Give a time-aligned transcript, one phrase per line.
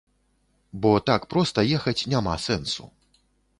[0.85, 2.91] Бо так проста ехаць няма сэнсу.